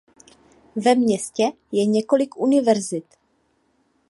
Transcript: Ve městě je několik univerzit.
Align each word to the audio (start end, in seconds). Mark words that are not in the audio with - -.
Ve 0.75 0.95
městě 0.95 1.43
je 1.71 1.85
několik 1.85 2.37
univerzit. 2.37 3.05